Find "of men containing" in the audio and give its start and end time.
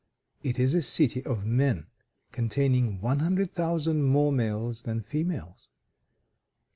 1.25-3.01